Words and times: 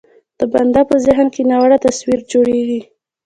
د 0.39 0.41
بنده 0.53 0.81
په 0.89 0.95
ذهن 1.05 1.27
کې 1.33 1.41
ناوړه 1.49 1.77
تصویر 1.85 2.19
جوړېږي. 2.31 2.81